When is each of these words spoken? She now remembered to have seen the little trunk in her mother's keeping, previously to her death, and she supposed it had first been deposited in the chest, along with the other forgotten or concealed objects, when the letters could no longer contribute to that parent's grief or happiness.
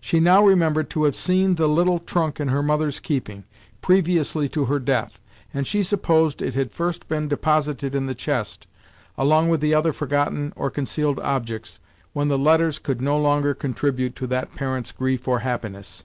She 0.00 0.18
now 0.18 0.44
remembered 0.44 0.90
to 0.90 1.04
have 1.04 1.14
seen 1.14 1.54
the 1.54 1.68
little 1.68 2.00
trunk 2.00 2.40
in 2.40 2.48
her 2.48 2.60
mother's 2.60 2.98
keeping, 2.98 3.44
previously 3.80 4.48
to 4.48 4.64
her 4.64 4.80
death, 4.80 5.20
and 5.54 5.64
she 5.64 5.84
supposed 5.84 6.42
it 6.42 6.56
had 6.56 6.72
first 6.72 7.06
been 7.06 7.28
deposited 7.28 7.94
in 7.94 8.06
the 8.06 8.14
chest, 8.16 8.66
along 9.16 9.48
with 9.48 9.60
the 9.60 9.72
other 9.72 9.92
forgotten 9.92 10.52
or 10.56 10.70
concealed 10.72 11.20
objects, 11.20 11.78
when 12.12 12.26
the 12.26 12.36
letters 12.36 12.80
could 12.80 13.00
no 13.00 13.16
longer 13.16 13.54
contribute 13.54 14.16
to 14.16 14.26
that 14.26 14.56
parent's 14.56 14.90
grief 14.90 15.28
or 15.28 15.38
happiness. 15.38 16.02